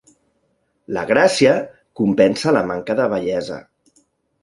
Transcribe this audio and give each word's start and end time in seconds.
La 0.97 1.03
gràcia 1.11 1.53
compensa 2.01 2.57
la 2.59 2.67
manca 2.73 3.01
de 3.05 3.11
bellesa. 3.17 3.65